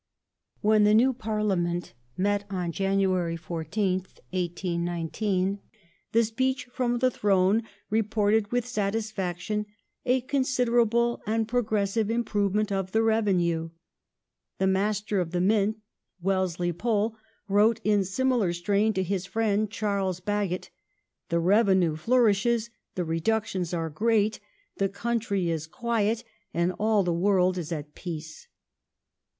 ^ 0.01 0.03
Meeting 0.57 0.67
When 0.67 0.83
the 0.83 0.95
new 0.95 1.13
Parliament 1.13 1.93
met 2.17 2.45
on 2.49 2.71
January 2.71 3.37
14th, 3.37 4.17
1819, 4.31 5.59
PsahZ 6.11 6.21
^^^ 6.23 6.25
speech 6.25 6.65
from 6.73 6.97
the 6.97 7.11
Throne 7.11 7.61
reported 7.91 8.51
with 8.51 8.65
satisfaction 8.65 9.67
'* 9.85 9.99
a 10.07 10.21
con 10.21 10.39
ment, 10.39 10.47
siderable 10.47 11.19
and 11.27 11.47
progressive 11.47 12.09
improvement 12.09 12.71
of 12.71 12.93
the 12.93 13.03
revenue". 13.03 13.69
The 14.57 14.65
^^^^ 14.65 14.69
Master 14.71 15.19
of 15.19 15.29
the 15.29 15.39
Mint 15.39 15.77
(Wellesley 16.19 16.73
Pole) 16.73 17.15
wrote 17.47 17.79
in 17.83 18.03
similar 18.03 18.53
strain 18.53 18.93
to 18.93 19.03
his 19.03 19.27
friend 19.27 19.69
Charles 19.69 20.19
Bagot: 20.19 20.71
*'the 21.29 21.39
revenue 21.39 21.95
flourishes, 21.95 22.71
the 22.95 23.05
reductions 23.05 23.71
are 23.71 23.91
great, 23.91 24.39
the 24.77 24.89
country 24.89 25.51
is 25.51 25.67
quiet, 25.67 26.23
and 26.55 26.73
all 26.79 27.03
the 27.03 27.13
world 27.13 27.59
is 27.59 27.71
at 27.71 27.93
peace 27.93 28.47